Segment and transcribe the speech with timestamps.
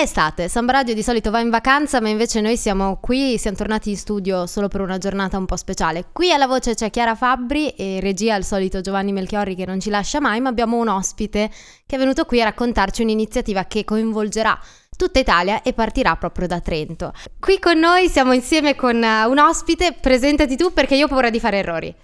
[0.00, 3.58] È estate, Samba Radio di solito va in vacanza, ma invece noi siamo qui, siamo
[3.58, 6.06] tornati in studio solo per una giornata un po' speciale.
[6.10, 9.90] Qui alla voce c'è Chiara Fabbri e regia il solito Giovanni Melchiorri che non ci
[9.90, 11.50] lascia mai, ma abbiamo un ospite
[11.84, 14.58] che è venuto qui a raccontarci un'iniziativa che coinvolgerà
[14.96, 17.12] tutta Italia e partirà proprio da Trento.
[17.38, 21.28] Qui con noi siamo insieme con eh, un ospite, presentati tu perché io ho paura
[21.28, 21.94] di fare errori.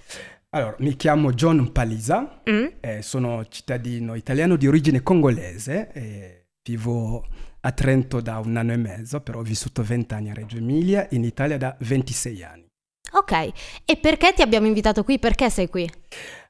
[0.51, 2.67] Allora, mi chiamo John Palisa, mm.
[2.79, 7.25] eh, sono cittadino italiano di origine congolese, e vivo
[7.67, 11.09] a Trento da un anno e mezzo, però ho vissuto 20 anni a Reggio Emilia,
[11.11, 12.65] in Italia da 26 anni.
[13.13, 13.51] Ok,
[13.85, 15.19] e perché ti abbiamo invitato qui?
[15.19, 15.89] Perché sei qui?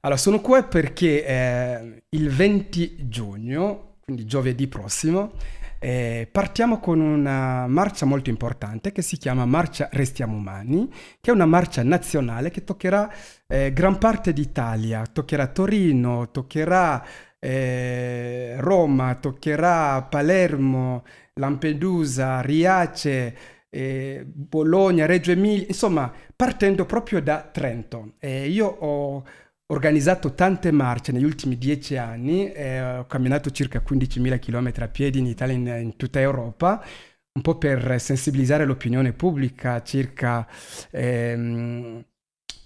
[0.00, 5.32] Allora, sono qua perché eh, il 20 giugno, quindi giovedì prossimo,
[5.78, 10.88] eh, partiamo con una marcia molto importante che si chiama Marcia Restiamo Umani,
[11.20, 13.10] che è una marcia nazionale che toccherà
[13.46, 17.04] eh, gran parte d'Italia, toccherà Torino, toccherà
[17.46, 23.36] eh, Roma, toccherà Palermo, Lampedusa, Riace,
[23.70, 28.14] eh, Bologna, Reggio Emilia, insomma partendo proprio da Trento.
[28.18, 29.24] Eh, io ho
[29.66, 35.20] organizzato tante marce negli ultimi dieci anni, eh, ho camminato circa 15.000 km a piedi
[35.20, 36.84] in Italia e in, in, tutta Europa,
[37.32, 40.46] un po' per sensibilizzare l'opinione pubblica circa...
[40.90, 42.04] Ehm,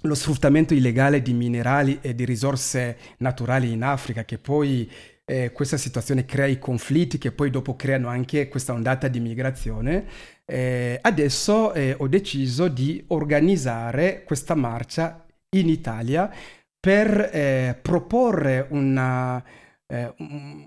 [0.02, 4.90] lo sfruttamento illegale di minerali e di risorse naturali in Africa, che poi
[5.24, 10.04] eh, questa situazione crea i conflitti che poi dopo creano anche questa ondata di migrazione.
[10.44, 16.32] Eh, adesso eh, ho deciso di organizzare questa marcia in Italia
[16.80, 19.42] per eh, proporre una,
[19.86, 20.14] eh,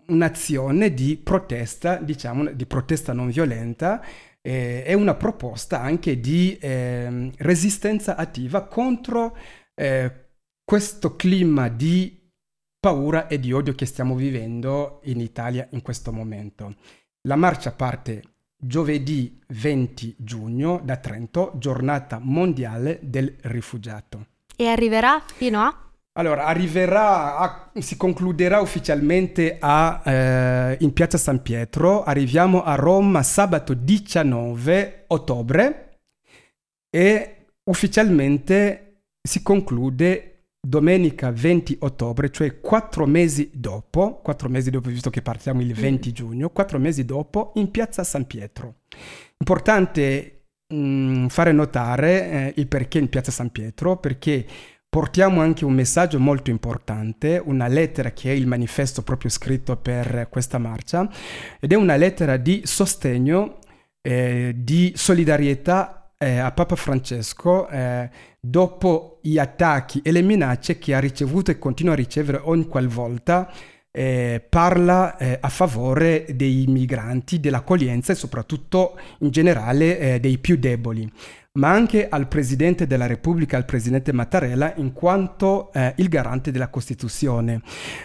[0.07, 4.01] un'azione di protesta, diciamo, di protesta non violenta
[4.45, 9.37] eh, è una proposta anche di eh, resistenza attiva contro
[9.73, 10.25] eh,
[10.63, 12.21] questo clima di
[12.79, 16.75] paura e di odio che stiamo vivendo in Italia in questo momento.
[17.21, 18.21] La marcia parte
[18.57, 24.27] giovedì 20 giugno da Trento, giornata mondiale del rifugiato.
[24.57, 25.92] E arriverà fino a?
[26.15, 33.23] Allora, arriverà, a, si concluderà ufficialmente a, eh, in piazza San Pietro, arriviamo a Roma
[33.23, 35.99] sabato 19 ottobre
[36.95, 45.09] e ufficialmente si conclude domenica 20 ottobre, cioè quattro mesi dopo, quattro mesi dopo visto
[45.09, 46.13] che partiamo il 20 mm.
[46.13, 48.81] giugno, quattro mesi dopo in piazza San Pietro.
[49.39, 54.45] Importante mh, mm, fare notare eh, il perché in piazza San Pietro, perché
[54.93, 60.27] portiamo anche un messaggio molto importante, una lettera che è il manifesto proprio scritto per
[60.29, 61.09] questa marcia
[61.59, 63.57] ed è una lettera di sostegno,
[64.03, 68.07] eh, di solidarietà eh, a Papa Francesco eh,
[68.39, 73.51] dopo gli attacchi e le minacce che ha ricevuto e continua a ricevere ogni qualvolta
[73.89, 80.55] eh, parla eh, a favore dei migranti, dell'accoglienza e soprattutto in generale eh, dei più
[80.57, 81.11] deboli
[81.55, 86.69] ma anche al Presidente della Repubblica, al Presidente Mattarella, in quanto eh, il garante della
[86.69, 87.61] Costituzione.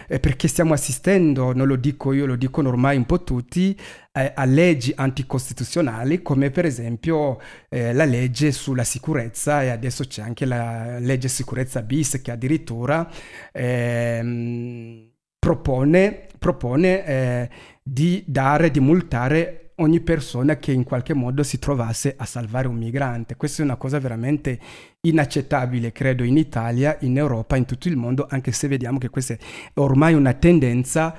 [0.07, 3.75] Eh, perché stiamo assistendo, non lo dico io, lo dicono ormai un po' tutti,
[4.11, 7.39] eh, a leggi anticostituzionali, come per esempio
[7.69, 13.09] eh, la legge sulla sicurezza e adesso c'è anche la legge sicurezza bis che addirittura
[13.51, 15.09] ehm,
[15.39, 17.49] propone, propone eh,
[17.81, 22.75] di dare, di multare ogni persona che in qualche modo si trovasse a salvare un
[22.75, 23.35] migrante.
[23.35, 24.59] Questa è una cosa veramente
[25.01, 29.33] inaccettabile, credo, in Italia, in Europa, in tutto il mondo, anche se vediamo che questa
[29.33, 29.37] è
[29.75, 31.15] ormai una tendenza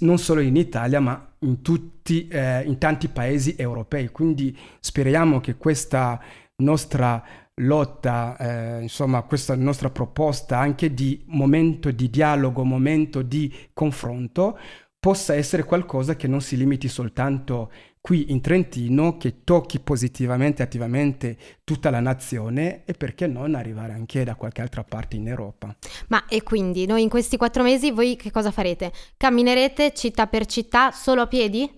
[0.00, 4.08] non solo in Italia, ma in, tutti, eh, in tanti paesi europei.
[4.08, 6.20] Quindi speriamo che questa
[6.56, 7.22] nostra
[7.56, 14.58] lotta, eh, insomma, questa nostra proposta anche di momento di dialogo, momento di confronto,
[15.04, 17.70] possa essere qualcosa che non si limiti soltanto
[18.00, 23.92] qui in Trentino, che tocchi positivamente e attivamente tutta la nazione e perché non arrivare
[23.92, 25.76] anche da qualche altra parte in Europa.
[26.08, 28.92] Ma e quindi noi in questi quattro mesi voi che cosa farete?
[29.18, 31.70] Camminerete città per città solo a piedi?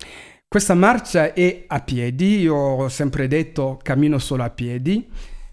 [0.46, 5.04] Questa marcia è a piedi, io ho sempre detto cammino solo a piedi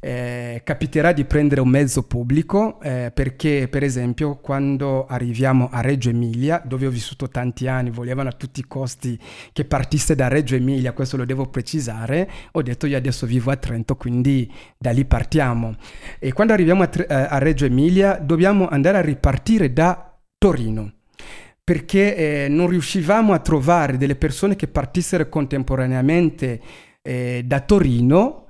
[0.04, 6.10] eh, capiterà di prendere un mezzo pubblico eh, perché per esempio quando arriviamo a Reggio
[6.10, 9.18] Emilia dove ho vissuto tanti anni volevano a tutti i costi
[9.54, 13.56] che partisse da Reggio Emilia questo lo devo precisare ho detto io adesso vivo a
[13.56, 15.76] Trento quindi da lì partiamo.
[16.20, 20.92] E quando arriviamo a, eh, a Reggio Emilia dobbiamo andare a ripartire da Torino
[21.64, 26.60] perché eh, non riuscivamo a trovare delle persone che partissero contemporaneamente
[27.02, 28.43] eh, da Torino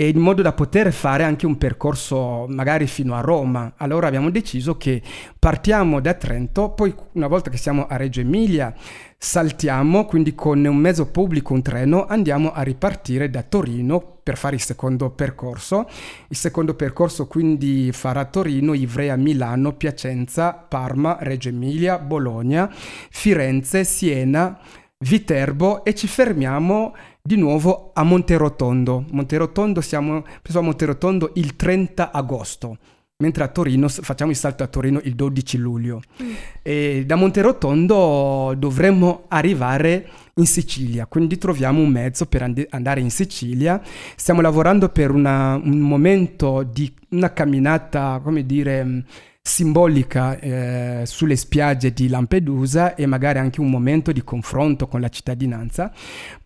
[0.00, 3.72] e in modo da poter fare anche un percorso magari fino a Roma.
[3.78, 5.02] Allora abbiamo deciso che
[5.36, 8.72] partiamo da Trento, poi una volta che siamo a Reggio Emilia
[9.20, 14.54] saltiamo, quindi con un mezzo pubblico, un treno, andiamo a ripartire da Torino per fare
[14.54, 15.88] il secondo percorso.
[16.28, 22.72] Il secondo percorso quindi farà Torino, Ivrea, Milano, Piacenza, Parma, Reggio Emilia, Bologna,
[23.10, 24.60] Firenze, Siena,
[25.00, 26.94] Viterbo e ci fermiamo
[27.28, 29.04] di nuovo a Monterotondo.
[29.10, 32.78] Monterotondo siamo preso a Monterotondo il 30 agosto,
[33.18, 36.00] mentre a Torino facciamo il salto a Torino il 12 luglio.
[36.22, 36.30] Mm.
[36.62, 43.10] E da Monterotondo dovremmo arrivare in Sicilia, quindi troviamo un mezzo per and- andare in
[43.10, 43.78] Sicilia.
[44.16, 49.04] Stiamo lavorando per una, un momento di una camminata, come dire,
[49.48, 55.08] simbolica eh, sulle spiagge di Lampedusa e magari anche un momento di confronto con la
[55.08, 55.90] cittadinanza.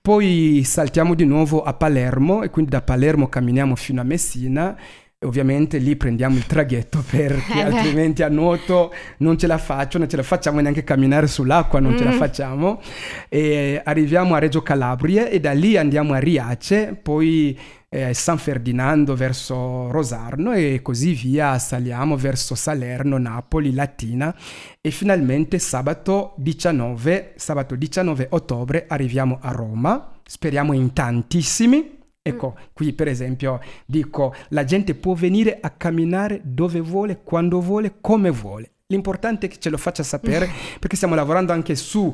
[0.00, 4.76] Poi saltiamo di nuovo a Palermo e quindi da Palermo camminiamo fino a Messina
[5.24, 10.08] ovviamente lì prendiamo il traghetto perché eh altrimenti a nuoto non ce la faccio, non
[10.08, 11.96] ce la facciamo neanche camminare sull'acqua, non mm.
[11.96, 12.18] ce la mm.
[12.18, 12.80] facciamo.
[13.28, 17.56] E arriviamo a Reggio Calabria e da lì andiamo a Riace, poi
[17.94, 24.34] eh, San Ferdinando verso Rosarno e così via saliamo verso Salerno, Napoli, Latina
[24.80, 32.00] e finalmente sabato 19, sabato 19 ottobre arriviamo a Roma, speriamo in tantissimi.
[32.24, 32.62] Ecco, mm.
[32.72, 38.30] qui per esempio dico, la gente può venire a camminare dove vuole, quando vuole, come
[38.30, 38.70] vuole.
[38.92, 40.48] L'importante è che ce lo faccia sapere
[40.78, 42.12] perché stiamo lavorando anche sui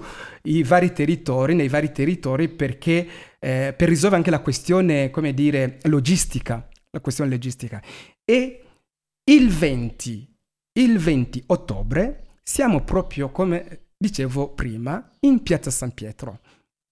[0.64, 3.06] vari territori, nei vari territori, perché
[3.40, 7.82] eh, per risolvere anche la questione, come dire, logistica, la questione logistica.
[8.24, 8.62] E
[9.30, 10.36] il 20,
[10.78, 16.38] il 20 ottobre siamo proprio, come dicevo prima, in Piazza San Pietro.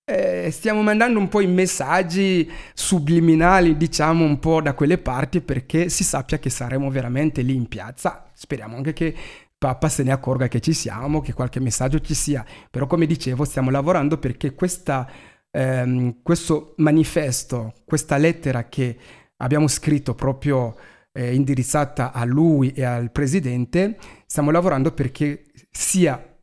[0.08, 5.88] Eh, stiamo mandando un po' i messaggi subliminali, diciamo un po' da quelle parti perché
[5.88, 8.30] si sappia che saremo veramente lì in piazza.
[8.32, 9.14] Speriamo anche che
[9.58, 12.44] Papa se ne accorga che ci siamo, che qualche messaggio ci sia.
[12.70, 15.10] Però come dicevo stiamo lavorando perché questa,
[15.50, 18.98] ehm, questo manifesto, questa lettera che
[19.36, 20.76] abbiamo scritto proprio
[21.12, 26.34] eh, indirizzata a lui e al presidente, stiamo lavorando perché sia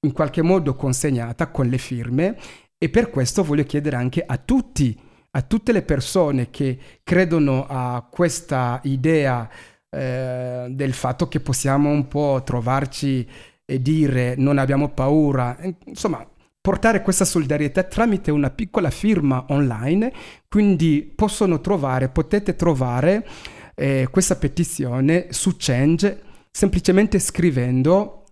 [0.00, 2.36] in qualche modo consegnata con le firme
[2.78, 4.98] e per questo voglio chiedere anche a tutti,
[5.30, 9.48] a tutte le persone che credono a questa idea
[9.90, 13.28] eh, del fatto che possiamo un po' trovarci
[13.64, 16.26] e dire non abbiamo paura, insomma
[16.60, 20.12] portare questa solidarietà tramite una piccola firma online,
[20.48, 23.26] quindi possono trovare, potete trovare
[23.74, 28.24] eh, questa petizione su Change semplicemente scrivendo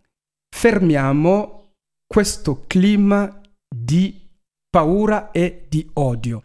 [0.55, 1.73] fermiamo
[2.07, 4.31] questo clima di
[4.71, 6.43] paura e di odio.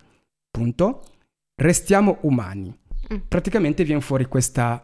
[0.49, 1.03] Punto.
[1.55, 2.77] Restiamo umani.
[3.13, 3.17] Mm.
[3.27, 4.83] Praticamente viene fuori questa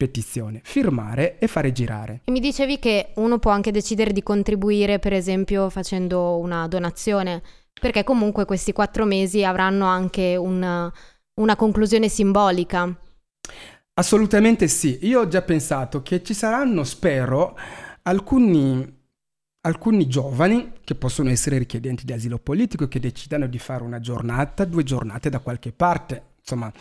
[0.00, 2.22] petizione, firmare e fare girare.
[2.24, 7.42] E mi dicevi che uno può anche decidere di contribuire, per esempio, facendo una donazione,
[7.78, 10.90] perché comunque questi quattro mesi avranno anche una,
[11.34, 12.98] una conclusione simbolica.
[13.92, 17.58] Assolutamente sì, io ho già pensato che ci saranno, spero,
[18.04, 18.96] alcuni
[19.62, 24.64] alcuni giovani che possono essere richiedenti di asilo politico che decidano di fare una giornata,
[24.64, 26.28] due giornate da qualche parte.
[26.38, 26.72] Insomma,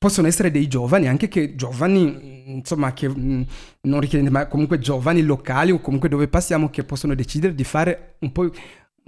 [0.00, 3.42] possono essere dei giovani, anche che giovani, insomma, che mm,
[3.82, 8.14] non richiedenti, ma comunque giovani locali o comunque dove passiamo che possono decidere di fare
[8.20, 8.50] un po'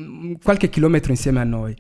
[0.03, 1.75] mm, qualche chilometro insieme a noi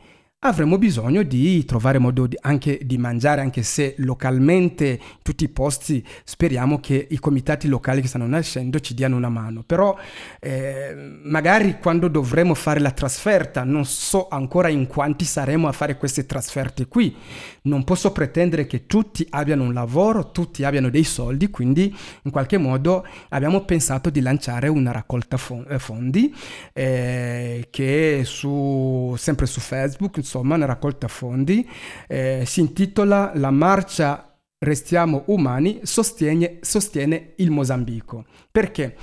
[0.44, 6.04] avremo bisogno di trovare modo di, anche di mangiare, anche se localmente tutti i posti
[6.24, 9.62] speriamo che i comitati locali che stanno nascendo ci diano una mano.
[9.64, 9.96] Però
[10.40, 15.96] eh, magari quando dovremo fare la trasferta, non so ancora in quanti saremo a fare
[15.96, 17.14] queste trasferte qui.
[17.62, 22.58] Non posso pretendere che tutti abbiano un lavoro, tutti abbiano dei soldi, quindi in qualche
[22.58, 26.34] modo abbiamo pensato di lanciare una raccolta eh, fondi
[26.72, 31.68] eh, che su, sempre su Facebook, insomma, una raccolta fondi,
[32.08, 34.26] eh, si intitola La marcia
[34.62, 38.26] Restiamo umani sostiene, sostiene il Mozambico.
[38.48, 38.96] Perché?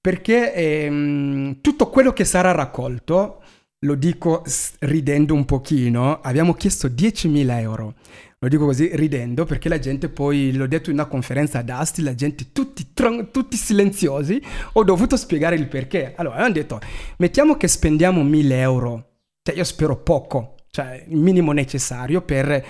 [0.00, 3.40] Perché ehm, tutto quello che sarà raccolto,
[3.78, 4.42] lo dico
[4.80, 7.94] ridendo un pochino, abbiamo chiesto 10.000 euro.
[8.40, 12.02] Lo dico così ridendo perché la gente poi, l'ho detto in una conferenza ad Asti,
[12.02, 12.92] la gente tutti,
[13.30, 16.14] tutti silenziosi, ho dovuto spiegare il perché.
[16.16, 16.80] Allora, hanno detto,
[17.18, 19.08] mettiamo che spendiamo 1.000 euro,
[19.42, 22.66] cioè io spero poco, cioè il minimo necessario per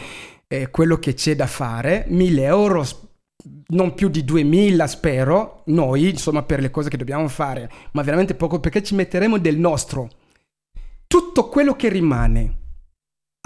[0.46, 2.86] eh, quello che c'è da fare, 1000 euro,
[3.68, 8.34] non più di 2000 spero, noi insomma per le cose che dobbiamo fare, ma veramente
[8.34, 10.10] poco perché ci metteremo del nostro.
[11.06, 12.58] Tutto quello che rimane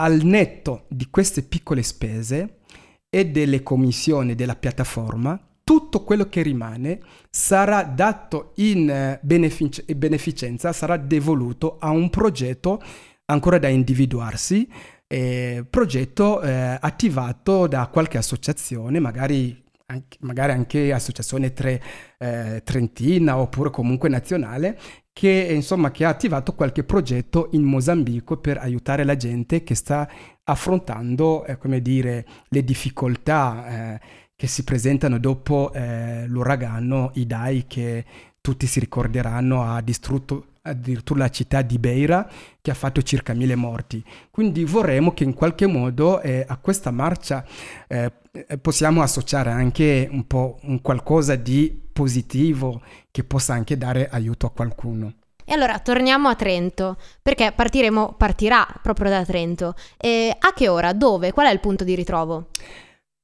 [0.00, 2.62] al netto di queste piccole spese
[3.08, 6.98] e delle commissioni della piattaforma, tutto quello che rimane
[7.30, 12.82] sarà dato in eh, benefic- beneficenza, sarà devoluto a un progetto
[13.30, 14.68] ancora da individuarsi,
[15.06, 21.82] eh, progetto eh, attivato da qualche associazione, magari anche, magari anche associazione tre,
[22.18, 24.78] eh, trentina oppure comunque nazionale,
[25.12, 30.08] che, insomma, che ha attivato qualche progetto in Mozambico per aiutare la gente che sta
[30.44, 34.00] affrontando, eh, come dire, le difficoltà eh,
[34.36, 38.04] che si presentano dopo eh, l'uragano Idai che
[38.40, 42.28] tutti si ricorderanno ha distrutto addirittura la città di Beira
[42.60, 44.02] che ha fatto circa mille morti.
[44.30, 47.44] Quindi vorremmo che in qualche modo eh, a questa marcia
[47.86, 48.12] eh,
[48.60, 54.50] possiamo associare anche un po' un qualcosa di positivo che possa anche dare aiuto a
[54.50, 55.14] qualcuno.
[55.44, 59.74] E allora torniamo a Trento, perché partiremo, partirà proprio da Trento.
[59.96, 60.92] E a che ora?
[60.92, 61.32] Dove?
[61.32, 62.50] Qual è il punto di ritrovo?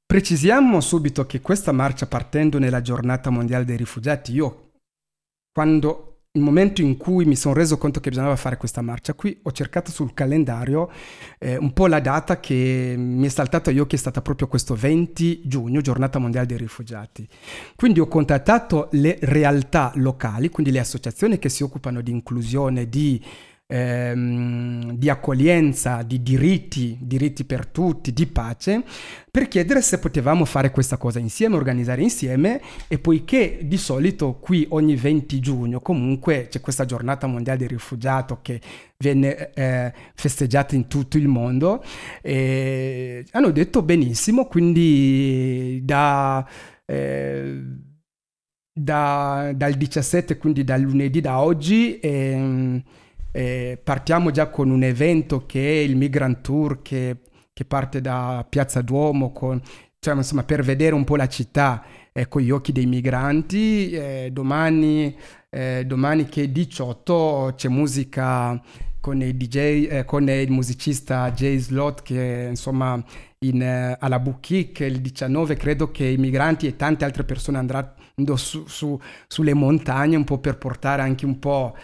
[0.06, 4.70] Precisiamo subito che questa marcia partendo nella giornata mondiale dei rifugiati, io
[5.52, 9.38] quando il momento in cui mi sono reso conto che bisognava fare questa marcia qui,
[9.40, 10.90] ho cercato sul calendario
[11.38, 14.74] eh, un po' la data che mi è saltata agli occhi, è stata proprio questo
[14.74, 17.24] 20 giugno, giornata mondiale dei rifugiati.
[17.76, 23.22] Quindi ho contattato le realtà locali, quindi le associazioni che si occupano di inclusione, di
[23.66, 28.82] ehm, di accoglienza, di diritti, diritti per tutti, di pace,
[29.30, 34.66] per chiedere se potevamo fare questa cosa insieme, organizzare insieme e poiché di solito qui
[34.70, 38.60] ogni 20 giugno comunque c'è questa giornata mondiale del rifugiato che
[38.96, 41.82] viene eh, festeggiata in tutto il mondo,
[42.22, 46.46] e hanno detto benissimo, quindi da...
[46.86, 47.62] Eh,
[48.76, 52.82] da, dal 17, quindi dal lunedì da oggi, ehm,
[53.36, 57.16] eh, partiamo già con un evento che è il Migrant Tour che,
[57.52, 59.60] che parte da Piazza Duomo con,
[59.98, 63.90] cioè, insomma, per vedere un po' la città eh, con gli occhi dei migranti.
[63.90, 65.16] Eh, domani,
[65.50, 68.62] eh, domani che è 18 c'è musica
[69.00, 73.02] con il DJ, eh, con il musicista Jay Slot che insomma
[73.40, 78.36] in, eh, alla Bukik il 19 credo che i migranti e tante altre persone andranno
[78.36, 81.74] su, su, sulle montagne un po' per portare anche un po'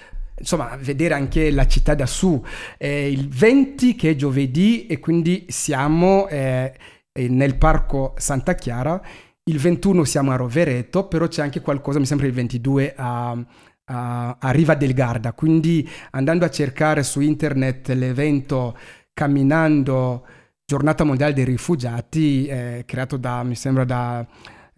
[0.41, 2.43] insomma, vedere anche la città da su.
[2.77, 6.73] Eh, il 20 che è giovedì e quindi siamo eh,
[7.13, 9.01] nel parco Santa Chiara,
[9.45, 13.37] il 21 siamo a Rovereto, però c'è anche qualcosa, mi sembra il 22 a,
[13.85, 18.77] a, a Riva del Garda, quindi andando a cercare su internet l'evento
[19.13, 20.27] camminando
[20.65, 24.25] giornata mondiale dei rifugiati eh, creato da, mi sembra da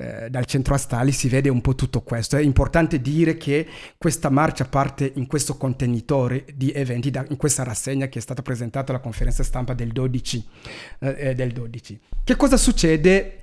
[0.02, 2.36] eh, dal centro Astali si vede un po' tutto questo.
[2.36, 3.66] È importante dire che
[3.96, 8.42] questa marcia parte in questo contenitore di eventi, da, in questa rassegna che è stata
[8.42, 10.46] presentata alla conferenza stampa del 12,
[10.98, 12.00] eh, eh del 12.
[12.24, 13.36] Che cosa succede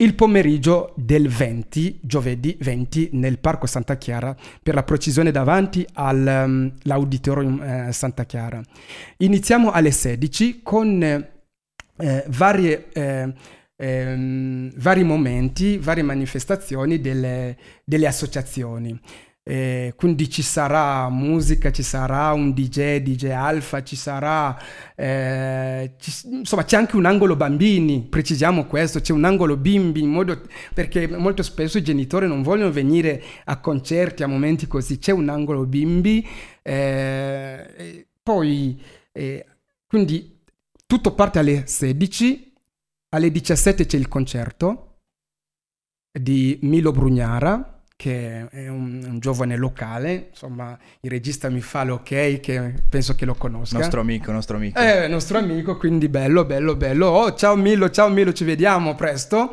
[0.00, 7.54] il pomeriggio del 20, giovedì 20, nel Parco Santa Chiara, per la precisione davanti all'Auditorium
[7.54, 8.62] um, eh, Santa Chiara.
[9.16, 13.32] Iniziamo alle 16 con eh, varie eh,
[13.78, 18.98] ehm, vari momenti, varie manifestazioni delle, delle associazioni.
[19.48, 24.54] Eh, quindi ci sarà musica, ci sarà un DJ, DJ Alfa, ci sarà,
[24.94, 30.10] eh, ci, insomma c'è anche un angolo bambini, precisiamo questo, c'è un angolo bimbi, in
[30.10, 30.38] modo,
[30.74, 35.30] perché molto spesso i genitori non vogliono venire a concerti, a momenti così, c'è un
[35.30, 36.28] angolo bimbi,
[36.60, 38.78] eh, poi
[39.12, 39.46] eh,
[39.86, 40.40] quindi
[40.86, 42.47] tutto parte alle 16
[43.10, 44.98] alle 17 c'è il concerto
[46.18, 52.40] di Milo Brugnara, che è un, un, giovane locale, insomma il regista mi fa l'ok
[52.40, 53.78] che penso che lo conosca.
[53.78, 54.78] Nostro amico, nostro amico.
[54.78, 57.06] Eh, nostro amico, quindi bello, bello, bello.
[57.06, 59.52] Oh, ciao Milo, ciao Milo, ci vediamo presto.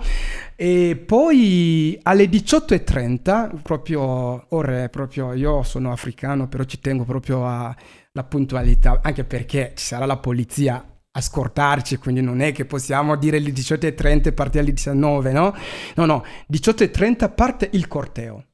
[0.56, 8.24] E poi alle 18.30, proprio ore, proprio io sono africano, però ci tengo proprio alla
[8.28, 13.40] puntualità, anche perché ci sarà la polizia a scortarci, quindi non è che possiamo dire
[13.40, 15.56] le 18.30 e partire alle 19, no?
[15.96, 18.46] No, no, 18.30 parte il corteo.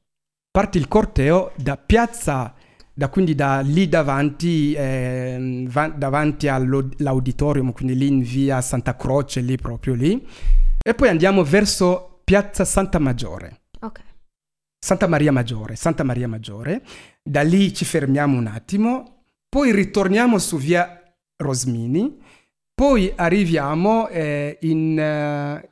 [0.50, 2.54] Parte il corteo da piazza,
[2.92, 9.40] da, quindi da lì davanti, eh, va, davanti all'auditorium, quindi lì in via Santa Croce,
[9.40, 10.24] lì proprio lì.
[10.84, 13.62] E poi andiamo verso piazza Santa Maggiore.
[13.80, 14.00] Ok.
[14.78, 16.82] Santa Maria Maggiore, Santa Maria Maggiore.
[17.22, 21.00] Da lì ci fermiamo un attimo, poi ritorniamo su via
[21.36, 22.20] Rosmini
[22.82, 25.68] poi arriviamo eh, in eh,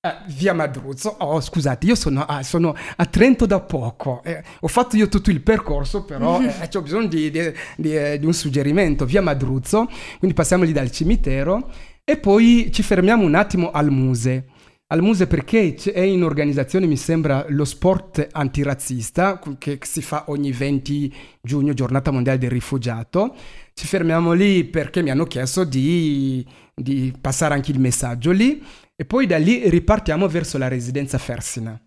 [0.00, 1.16] eh, via Madruzzo.
[1.18, 4.22] Oh, scusate, io sono, ah, sono a Trento da poco.
[4.22, 8.20] Eh, ho fatto io tutto il percorso, però eh, ho bisogno di, di, di, eh,
[8.20, 9.04] di, un suggerimento.
[9.04, 9.88] Via Madruzzo,
[10.20, 11.72] quindi passiamo lì dal cimitero
[12.04, 14.44] e poi ci fermiamo un attimo al museo.
[14.88, 20.52] Al Muse perché è in organizzazione, mi sembra, lo sport antirazzista che si fa ogni
[20.52, 23.34] 20 giugno, giornata mondiale del rifugiato.
[23.72, 28.62] Ci fermiamo lì perché mi hanno chiesto di, di passare anche il messaggio lì
[28.94, 31.80] e poi da lì ripartiamo verso la residenza Fersina.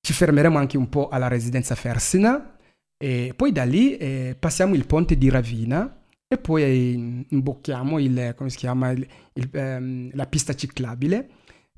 [0.00, 2.58] Ci fermeremo anche un po' alla residenza Fersina
[2.98, 9.08] e poi da lì eh, passiamo il ponte di Ravina e poi imbocchiamo il, il,
[9.32, 11.28] il, ehm, la pista ciclabile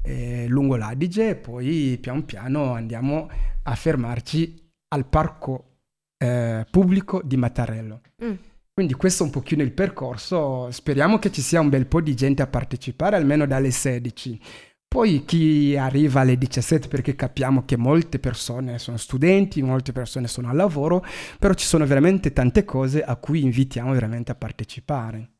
[0.06, 3.28] eh, lungo l'Adige e poi pian piano andiamo
[3.62, 4.54] a fermarci
[4.88, 5.78] al parco
[6.16, 8.00] eh, pubblico di Mattarello.
[8.24, 8.34] Mm.
[8.72, 12.14] Quindi questo è un pochino il percorso, speriamo che ci sia un bel po' di
[12.14, 14.40] gente a partecipare, almeno dalle 16.
[14.86, 20.50] Poi chi arriva alle 17 perché capiamo che molte persone sono studenti, molte persone sono
[20.50, 21.04] al lavoro,
[21.38, 25.35] però ci sono veramente tante cose a cui invitiamo veramente a partecipare.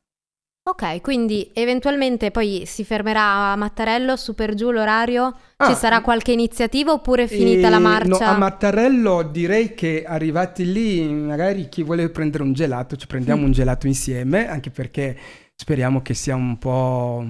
[0.68, 6.00] Ok, quindi eventualmente poi si fermerà a Mattarello, su per giù l'orario, ah, ci sarà
[6.00, 8.24] qualche iniziativa oppure è finita la marcia?
[8.24, 13.42] No, a Mattarello direi che arrivati lì, magari chi vuole prendere un gelato, ci prendiamo
[13.42, 13.44] mm.
[13.44, 15.16] un gelato insieme, anche perché
[15.54, 17.24] speriamo che sia un po'...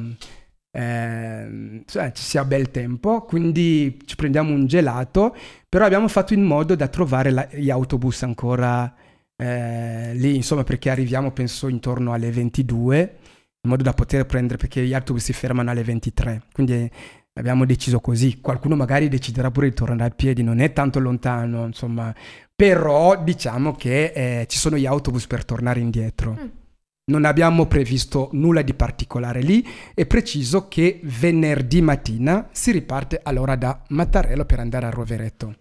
[0.71, 5.37] Eh, cioè, ci sia bel tempo, quindi ci prendiamo un gelato,
[5.69, 8.95] però abbiamo fatto in modo da trovare la, gli autobus ancora
[9.37, 13.17] eh, lì, insomma, perché arriviamo penso intorno alle 22
[13.67, 16.91] in modo da poter prendere, perché gli autobus si fermano alle 23, quindi
[17.35, 18.41] abbiamo deciso così.
[18.41, 22.15] Qualcuno magari deciderà pure di tornare a piedi, non è tanto lontano, insomma,
[22.55, 26.39] però diciamo che eh, ci sono gli autobus per tornare indietro.
[26.41, 26.47] Mm.
[27.09, 29.65] Non abbiamo previsto nulla di particolare lì,
[29.95, 35.55] è preciso che venerdì mattina si riparte allora da Mattarello per andare a Rovereto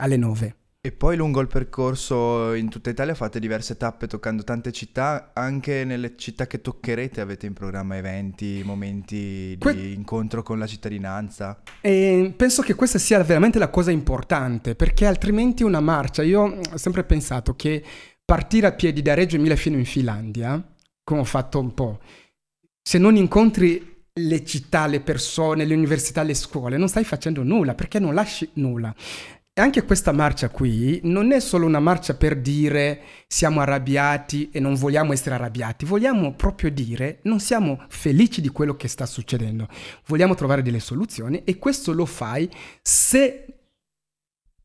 [0.00, 0.56] alle 9.
[0.84, 5.84] E poi lungo il percorso in tutta Italia fate diverse tappe toccando tante città, anche
[5.84, 11.62] nelle città che toccherete avete in programma eventi, momenti di que- incontro con la cittadinanza?
[11.80, 16.76] E penso che questa sia veramente la cosa importante, perché altrimenti una marcia, io ho
[16.76, 17.80] sempre pensato che
[18.24, 20.60] partire a piedi da Reggio Emilia fino in Finlandia,
[21.04, 22.00] come ho fatto un po',
[22.82, 27.76] se non incontri le città, le persone, le università, le scuole, non stai facendo nulla
[27.76, 28.92] perché non lasci nulla.
[29.54, 34.76] Anche questa marcia qui non è solo una marcia per dire siamo arrabbiati e non
[34.76, 39.68] vogliamo essere arrabbiati, vogliamo proprio dire non siamo felici di quello che sta succedendo,
[40.06, 42.48] vogliamo trovare delle soluzioni e questo lo fai
[42.80, 43.46] se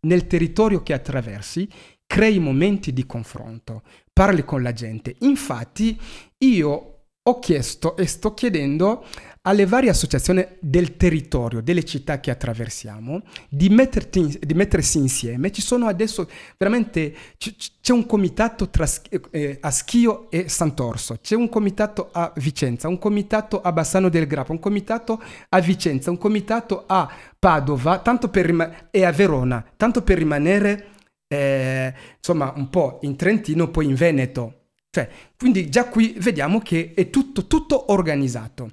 [0.08, 1.67] nel territorio che attraversi
[2.06, 5.17] crei momenti di confronto, parli con la gente.
[5.19, 6.00] Infatti
[6.45, 9.06] io ho chiesto e sto chiedendo
[9.48, 15.54] alle varie associazioni del territorio, delle città che attraversiamo, di, di mettersi insieme.
[15.54, 18.86] Ci sono adesso veramente, c- c'è un comitato tra
[19.32, 24.28] eh, a Schio e Sant'Orso, c'è un comitato a Vicenza, un comitato a Bassano del
[24.28, 28.02] Grappa, un comitato a Vicenza, un comitato a Padova
[28.34, 30.88] rima- e a Verona, tanto per rimanere
[31.26, 34.54] eh, insomma un po' in Trentino, poi in Veneto.
[34.90, 35.08] Cioè,
[35.38, 38.72] quindi già qui vediamo che è tutto, tutto organizzato.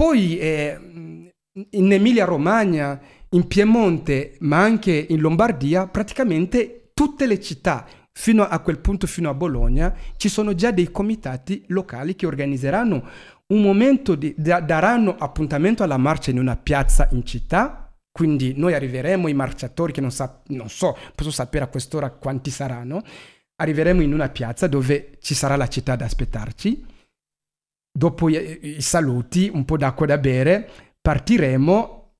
[0.00, 0.80] Poi eh,
[1.72, 8.60] in Emilia Romagna, in Piemonte, ma anche in Lombardia, praticamente tutte le città, fino a
[8.60, 13.08] quel punto, fino a Bologna, ci sono già dei comitati locali che organizzeranno
[13.48, 17.92] un momento, di, da, daranno appuntamento alla marcia in una piazza in città.
[18.10, 22.48] Quindi noi arriveremo, i marciatori che non, sa, non so, posso sapere a quest'ora quanti
[22.48, 23.02] saranno,
[23.56, 26.99] arriveremo in una piazza dove ci sarà la città ad aspettarci
[28.00, 30.66] dopo i, i saluti, un po' d'acqua da bere,
[31.02, 32.12] partiremo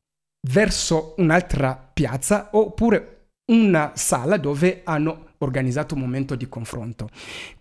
[0.46, 7.08] verso un'altra piazza oppure una sala dove hanno organizzato un momento di confronto.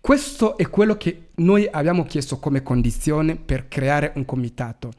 [0.02, 4.92] Questo è quello che noi abbiamo chiesto come condizione per creare un comitato.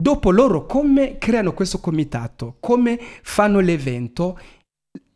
[0.00, 4.38] Dopo loro come creano questo comitato, come fanno l'evento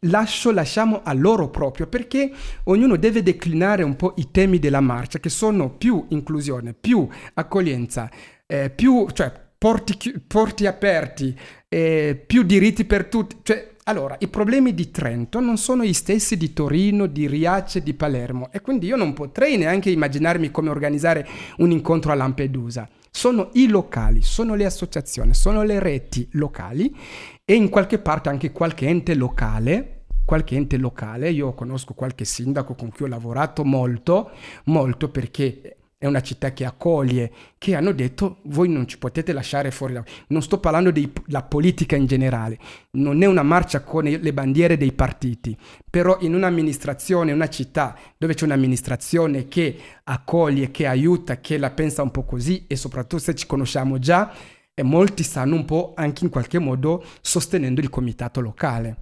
[0.07, 2.31] lascio, lasciamo a loro proprio perché
[2.65, 8.11] ognuno deve declinare un po' i temi della marcia che sono più inclusione, più accoglienza,
[8.47, 11.37] eh, più cioè, porti, porti aperti,
[11.69, 13.37] eh, più diritti per tutti.
[13.43, 17.95] Cioè, allora, i problemi di Trento non sono gli stessi di Torino, di Riace, di
[17.95, 21.27] Palermo e quindi io non potrei neanche immaginarmi come organizzare
[21.59, 22.89] un incontro a Lampedusa.
[23.15, 26.97] Sono i locali, sono le associazioni, sono le reti locali
[27.45, 32.75] e in qualche parte anche qualche ente locale, qualche ente locale, io conosco qualche sindaco
[32.75, 34.31] con cui ho lavorato molto,
[34.65, 39.71] molto perché è una città che accoglie, che hanno detto voi non ci potete lasciare
[39.71, 39.97] fuori.
[40.27, 42.59] Non sto parlando della politica in generale,
[42.97, 45.57] non è una marcia con le bandiere dei partiti,
[45.89, 52.03] però in un'amministrazione, una città dove c'è un'amministrazione che accoglie, che aiuta, che la pensa
[52.03, 54.35] un po' così e soprattutto se ci conosciamo già,
[54.75, 58.97] e molti stanno un po' anche in qualche modo sostenendo il comitato locale.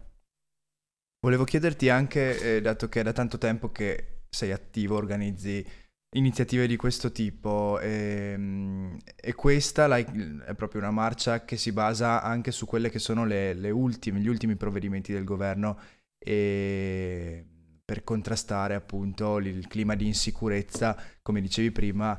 [1.21, 5.67] Volevo chiederti anche, eh, dato che è da tanto tempo che sei attivo, organizzi
[6.16, 12.23] iniziative di questo tipo e, ehm, e questa è proprio una marcia che si basa
[12.23, 15.79] anche su quelle che sono le, le ultime, gli ultimi provvedimenti del governo
[16.18, 17.44] e
[17.85, 22.18] per contrastare appunto il clima di insicurezza, come dicevi prima,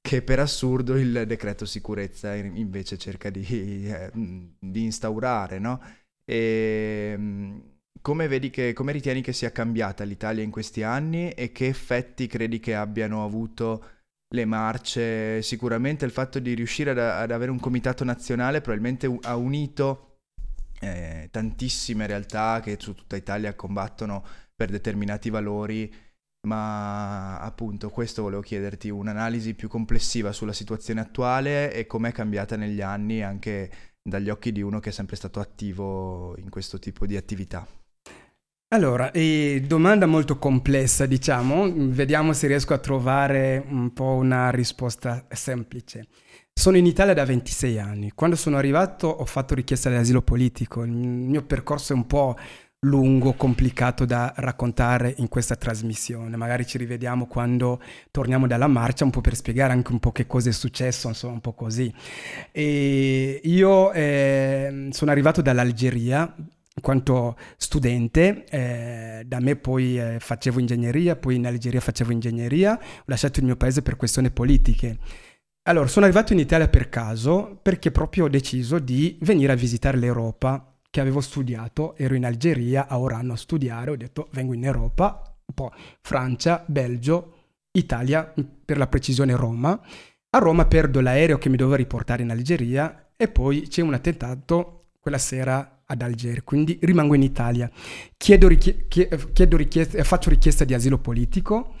[0.00, 5.80] che per assurdo il decreto sicurezza invece cerca di, eh, di instaurare, no?
[6.24, 7.75] E ehm,
[8.06, 12.60] come che, come ritieni che sia cambiata l'Italia in questi anni e che effetti credi
[12.60, 13.84] che abbiano avuto
[14.28, 15.42] le marce?
[15.42, 20.20] Sicuramente il fatto di riuscire ad, ad avere un comitato nazionale probabilmente ha unito
[20.78, 25.92] eh, tantissime realtà che su tutta Italia combattono per determinati valori,
[26.46, 32.82] ma appunto questo volevo chiederti, un'analisi più complessiva sulla situazione attuale e com'è cambiata negli
[32.82, 33.68] anni anche
[34.00, 37.66] dagli occhi di uno che è sempre stato attivo in questo tipo di attività.
[38.70, 39.12] Allora,
[39.62, 46.08] domanda molto complessa, diciamo, vediamo se riesco a trovare un po' una risposta semplice.
[46.52, 48.10] Sono in Italia da 26 anni.
[48.12, 50.82] Quando sono arrivato ho fatto richiesta di asilo politico.
[50.82, 52.36] Il mio percorso è un po'
[52.80, 56.36] lungo, complicato da raccontare in questa trasmissione.
[56.36, 60.26] Magari ci rivediamo quando torniamo dalla marcia, un po' per spiegare anche un po' che
[60.26, 61.92] cosa è successo, insomma, un po' così.
[62.50, 66.34] E io eh, sono arrivato dall'Algeria
[66.80, 73.02] quanto studente, eh, da me poi eh, facevo ingegneria, poi in Algeria facevo ingegneria, ho
[73.06, 74.98] lasciato il mio paese per questioni politiche.
[75.62, 79.98] Allora, sono arrivato in Italia per caso perché proprio ho deciso di venire a visitare
[79.98, 84.64] l'Europa che avevo studiato, ero in Algeria a Orano a studiare, ho detto vengo in
[84.64, 87.32] Europa, un po' Francia, Belgio,
[87.72, 88.32] Italia,
[88.64, 89.78] per la precisione Roma.
[90.30, 94.88] A Roma perdo l'aereo che mi doveva riportare in Algeria e poi c'è un attentato
[95.00, 97.70] quella sera ad Algeri, quindi rimango in Italia.
[98.16, 101.74] Chiedo, richie- chiedo richiesta, faccio richiesta di asilo politico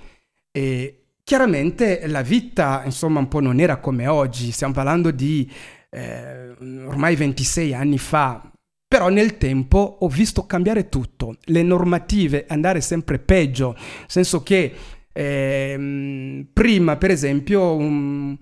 [0.50, 5.50] e chiaramente la vita insomma un po' non era come oggi, stiamo parlando di
[5.90, 6.50] eh,
[6.86, 8.48] ormai 26 anni fa,
[8.86, 14.72] però nel tempo ho visto cambiare tutto, le normative andare sempre peggio, nel senso che
[15.12, 17.74] eh, prima per esempio...
[17.74, 18.38] Um,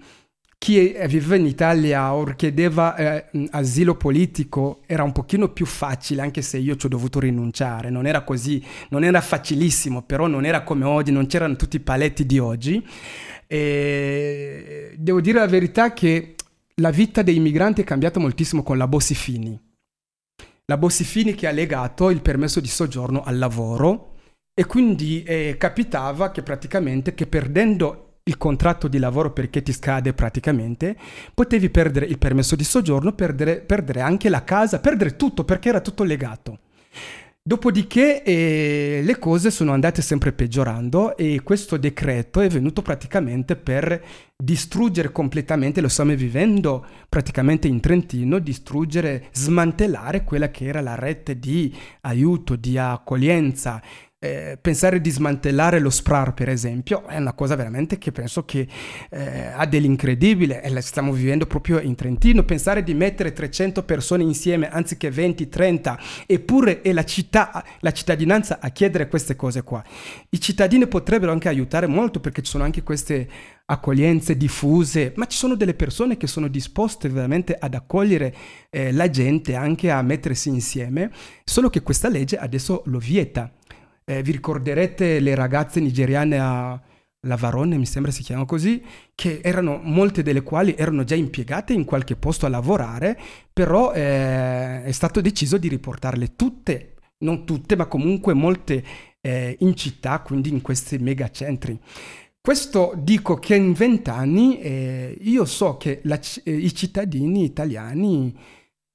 [0.65, 6.41] chi viveva in Italia o chiedeva eh, asilo politico era un pochino più facile, anche
[6.41, 7.91] se io ci ho dovuto rinunciare.
[7.91, 11.81] Non era così, non era facilissimo, però non era come oggi, non c'erano tutti i
[11.81, 12.83] paletti di oggi.
[13.47, 16.35] E devo dire la verità che
[16.77, 19.61] la vita dei migranti è cambiata moltissimo con la Bossi-Fini.
[20.65, 24.15] La Bossi-Fini che ha legato il permesso di soggiorno al lavoro
[24.55, 30.15] e quindi eh, capitava che praticamente che perdendo il contratto di lavoro perché ti scade
[30.15, 30.97] praticamente,
[31.35, 35.81] potevi perdere il permesso di soggiorno, perdere, perdere anche la casa, perdere tutto perché era
[35.81, 36.59] tutto legato.
[37.47, 44.03] Dopodiché eh, le cose sono andate sempre peggiorando e questo decreto è venuto praticamente per
[44.35, 51.39] distruggere completamente, lo stiamo vivendo praticamente in Trentino, distruggere, smantellare quella che era la rete
[51.39, 53.83] di aiuto, di accoglienza
[54.25, 58.67] eh, pensare di smantellare lo SPRAR, per esempio, è una cosa veramente che penso che
[59.11, 62.43] eh, ha dell'incredibile e la stiamo vivendo proprio in Trentino.
[62.43, 68.61] Pensare di mettere 300 persone insieme anziché 20, 30, eppure è la città, la cittadinanza
[68.61, 69.85] a chiedere queste cose qua.
[70.31, 73.29] I cittadini potrebbero anche aiutare molto perché ci sono anche queste
[73.67, 78.35] accoglienze diffuse, ma ci sono delle persone che sono disposte veramente ad accogliere
[78.71, 81.11] eh, la gente, anche a mettersi insieme,
[81.45, 83.53] solo che questa legge adesso lo vieta.
[84.05, 86.81] Eh, vi ricorderete le ragazze nigeriane a
[87.21, 88.83] Lavarone, mi sembra si chiama così,
[89.15, 93.19] che erano molte delle quali erano già impiegate in qualche posto a lavorare,
[93.53, 98.85] però eh, è stato deciso di riportarle tutte, non tutte, ma comunque molte
[99.21, 101.81] eh, in città, quindi in questi megacentri.
[102.41, 108.37] Questo dico che in vent'anni eh, io so che la, eh, i cittadini italiani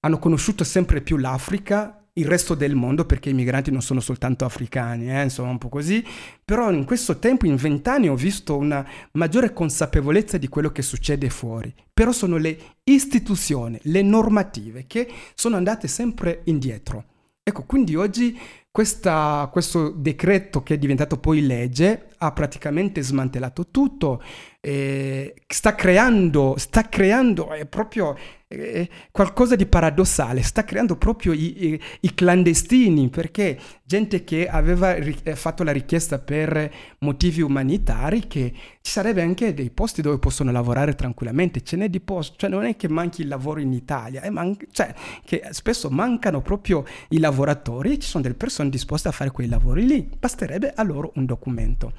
[0.01, 4.45] hanno conosciuto sempre più l'Africa il resto del mondo, perché i migranti non sono soltanto
[4.45, 6.05] africani, eh, insomma un po' così,
[6.43, 11.29] però in questo tempo, in vent'anni, ho visto una maggiore consapevolezza di quello che succede
[11.29, 17.05] fuori, però sono le istituzioni, le normative che sono andate sempre indietro.
[17.43, 18.37] Ecco, quindi oggi
[18.69, 24.21] questa, questo decreto che è diventato poi legge ha praticamente smantellato tutto,
[24.61, 28.15] eh, sta creando, sta creando è proprio
[28.49, 34.95] eh, qualcosa di paradossale, sta creando proprio i, i, i, clandestini, perché gente che aveva
[34.95, 38.51] ri- eh, fatto la richiesta per motivi umanitari, che
[38.81, 42.65] ci sarebbe anche dei posti dove possono lavorare tranquillamente, ce n'è di posti, cioè non
[42.65, 47.99] è che manchi il lavoro in Italia, man- cioè che spesso mancano proprio i lavoratori
[47.99, 51.93] ci sono delle persone disposte a fare quei lavori lì, basterebbe a loro un documento.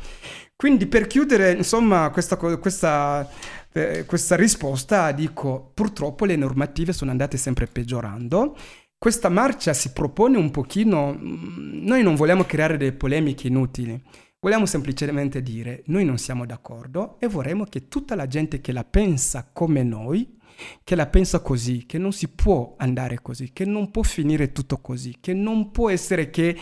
[0.56, 3.26] Quindi per chiudere, insomma, questa, questa,
[3.72, 8.56] eh, questa risposta dico, purtroppo le normative sono andate sempre peggiorando.
[8.98, 13.98] Questa marcia si propone un pochino, mm, noi non vogliamo creare delle polemiche inutili,
[14.38, 18.84] vogliamo semplicemente dire, noi non siamo d'accordo e vorremmo che tutta la gente che la
[18.84, 20.38] pensa come noi,
[20.84, 24.78] che la pensa così, che non si può andare così, che non può finire tutto
[24.82, 26.54] così, che non può essere che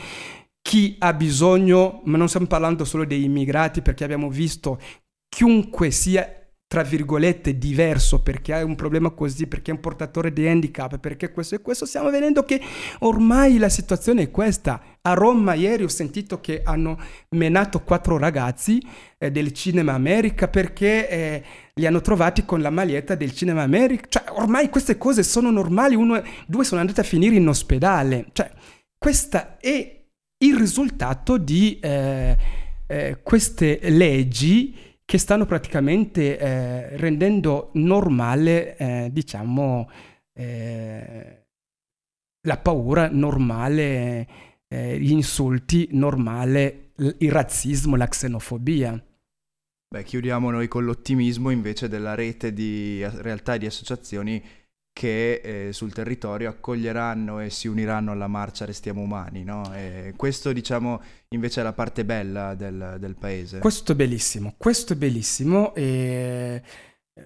[0.68, 4.78] chi ha bisogno, ma non stiamo parlando solo degli immigrati perché abbiamo visto
[5.26, 6.30] chiunque sia
[6.66, 11.32] tra virgolette diverso perché ha un problema così, perché è un portatore di handicap, perché
[11.32, 12.60] questo e questo, stiamo vedendo che
[12.98, 14.82] ormai la situazione è questa.
[15.00, 16.98] A Roma ieri ho sentito che hanno
[17.30, 18.78] menato quattro ragazzi
[19.16, 24.04] eh, del Cinema America perché eh, li hanno trovati con la maglietta del Cinema America.
[24.06, 28.26] Cioè, ormai queste cose sono normali, uno, due sono andati a finire in ospedale.
[28.32, 28.50] Cioè,
[28.98, 29.96] questa è
[30.38, 32.36] il risultato di eh,
[32.86, 34.74] eh, queste leggi
[35.04, 39.90] che stanno praticamente eh, rendendo normale, eh, diciamo,
[40.34, 41.46] eh,
[42.46, 44.28] la paura normale,
[44.68, 49.02] eh, gli insulti normale, il razzismo, la xenofobia.
[49.90, 54.44] Beh, chiudiamo noi con l'ottimismo invece della rete di realtà e di associazioni
[54.98, 59.44] che eh, sul territorio accoglieranno e si uniranno alla marcia Restiamo Umani.
[59.44, 59.70] No?
[60.16, 63.60] questo diciamo invece è la parte bella del, del, paese.
[63.60, 66.60] Questo è bellissimo, questo è bellissimo e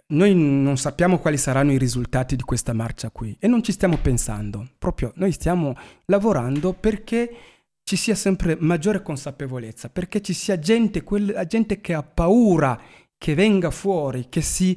[0.08, 3.96] noi non sappiamo quali saranno i risultati di questa marcia qui e non ci stiamo
[3.96, 5.74] pensando, proprio noi stiamo
[6.06, 7.34] lavorando perché
[7.82, 12.78] ci sia sempre maggiore consapevolezza, perché ci sia gente, quella gente che ha paura
[13.16, 14.76] che venga fuori, che si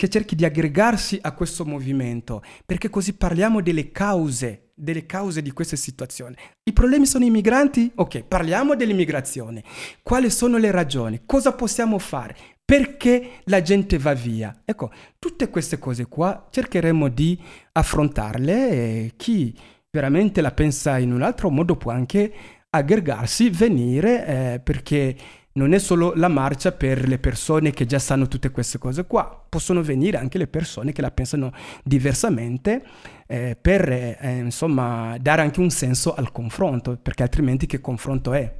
[0.00, 5.52] che cerchi di aggregarsi a questo movimento, perché così parliamo delle cause, delle cause di
[5.52, 6.36] questa situazione.
[6.62, 7.92] I problemi sono i migranti?
[7.96, 9.62] Ok, parliamo dell'immigrazione.
[10.02, 11.20] Quali sono le ragioni?
[11.26, 12.34] Cosa possiamo fare?
[12.64, 14.62] Perché la gente va via?
[14.64, 17.38] Ecco, tutte queste cose qua cercheremo di
[17.72, 19.54] affrontarle e chi
[19.90, 22.32] veramente la pensa in un altro modo può anche
[22.70, 25.14] aggregarsi, venire, eh, perché
[25.52, 29.44] non è solo la marcia per le persone che già sanno tutte queste cose qua,
[29.48, 32.82] possono venire anche le persone che la pensano diversamente
[33.26, 38.58] eh, per eh, insomma dare anche un senso al confronto, perché altrimenti che confronto è?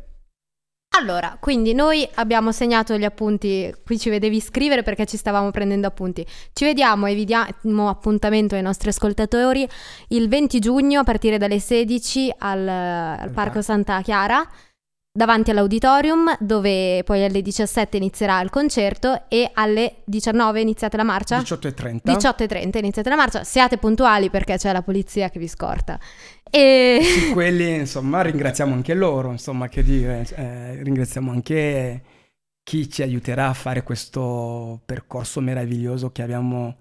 [0.99, 5.87] Allora, quindi noi abbiamo segnato gli appunti, qui ci vedevi scrivere perché ci stavamo prendendo
[5.87, 6.27] appunti.
[6.53, 9.67] Ci vediamo e vi diamo appuntamento ai nostri ascoltatori
[10.09, 14.47] il 20 giugno a partire dalle 16 al, al Parco Santa Chiara
[15.13, 21.39] davanti all'auditorium dove poi alle 17 inizierà il concerto e alle 19 iniziate la marcia?
[21.39, 22.01] 18.30.
[22.05, 25.99] 18.30 iniziate la marcia, siate puntuali perché c'è la polizia che vi scorta.
[26.49, 27.01] E...
[27.33, 32.03] Quelli insomma ringraziamo anche loro, insomma che dire, eh, ringraziamo anche
[32.63, 36.77] chi ci aiuterà a fare questo percorso meraviglioso che abbiamo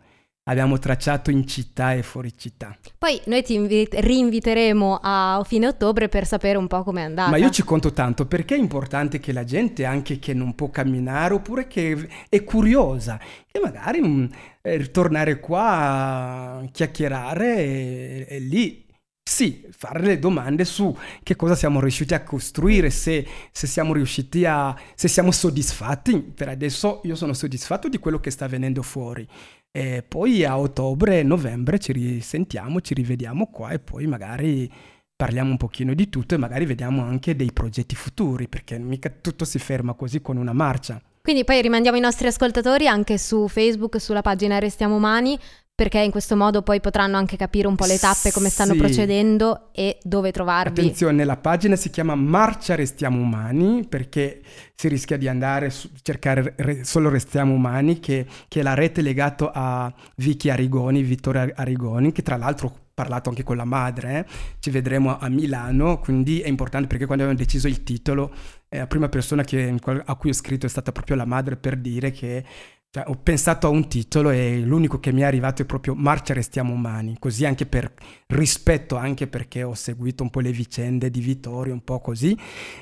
[0.50, 2.76] abbiamo tracciato in città e fuori città.
[2.98, 7.30] Poi noi ti invi- rinviteremo a fine ottobre per sapere un po' com'è andata.
[7.30, 10.70] Ma io ci conto tanto perché è importante che la gente, anche che non può
[10.70, 13.20] camminare oppure che è curiosa,
[13.52, 14.26] e magari mh, mm,
[14.62, 18.88] eh, tornare qua a chiacchierare e, e lì
[19.30, 24.44] sì, fare le domande su che cosa siamo riusciti a costruire, se, se, siamo riusciti
[24.44, 24.76] a...
[24.96, 26.20] se siamo soddisfatti.
[26.20, 29.28] Per adesso io sono soddisfatto di quello che sta venendo fuori.
[29.72, 34.72] E poi a ottobre, novembre ci risentiamo, ci rivediamo qua e poi magari
[35.16, 39.46] parliamo un pochino di tutto e magari vediamo anche dei progetti futuri, perché mica tutto
[39.46, 41.02] si ferma così con una marcia.
[41.22, 45.38] Quindi poi rimandiamo i nostri ascoltatori anche su Facebook, sulla pagina Restiamo Umani,
[45.80, 48.80] perché in questo modo poi potranno anche capire un po' le tappe, come stanno sì.
[48.80, 50.78] procedendo e dove trovarvi.
[50.78, 54.42] Attenzione, la pagina si chiama Marcia Restiamo Umani perché
[54.76, 59.02] si rischia di andare a cercare re, solo Restiamo Umani, che, che, è la rete
[59.02, 64.18] legata a Vicky Arigoni, Vittorio Arigoni, che tra l'altro ho parlato anche con la madre,
[64.18, 64.26] eh?
[64.60, 68.34] ci vedremo a Milano, quindi è importante perché quando abbiamo deciso il titolo,
[68.68, 71.78] eh, la prima persona che, a cui ho scritto è stata proprio la madre per
[71.78, 72.44] dire che
[72.92, 76.34] cioè, ho pensato a un titolo e l'unico che mi è arrivato è proprio Marcia
[76.34, 77.94] restiamo umani, così anche per
[78.26, 82.36] rispetto, anche perché ho seguito un po' le vicende di Vittorio, un po' così,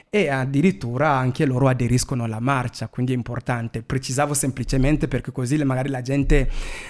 [0.10, 3.82] e addirittura anche loro aderiscono alla marcia, quindi è importante.
[3.82, 6.50] Precisavo semplicemente perché così magari la gente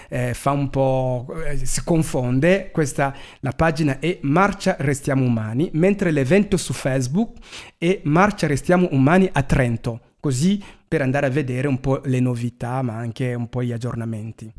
[0.09, 6.11] eh, fa un po', eh, si confonde, questa, la pagina è Marcia restiamo umani, mentre
[6.11, 7.37] l'evento su Facebook
[7.79, 10.01] è Marcia restiamo umani a Trento.
[10.19, 14.51] Così per andare a vedere un po' le novità, ma anche un po' gli aggiornamenti.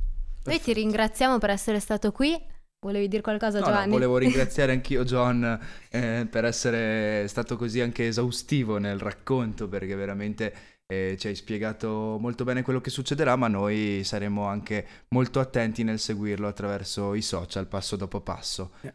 [0.44, 2.36] Noi ti ringraziamo per essere stato qui.
[2.80, 3.86] Volevi dire qualcosa, no, Giovanni?
[3.86, 5.58] No, volevo ringraziare anch'io John
[5.90, 10.54] eh, per essere stato così anche esaustivo nel racconto, perché veramente
[10.86, 15.82] eh, ci hai spiegato molto bene quello che succederà, ma noi saremo anche molto attenti
[15.82, 18.72] nel seguirlo attraverso i social passo dopo passo.
[18.82, 18.94] Yeah.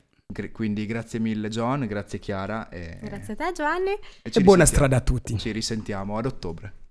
[0.51, 2.69] Quindi grazie mille John, grazie Chiara.
[2.69, 2.97] E...
[3.01, 3.91] Grazie a te Giovanni.
[4.21, 5.37] E, e buona strada a tutti.
[5.37, 6.82] Ci risentiamo ad ottobre.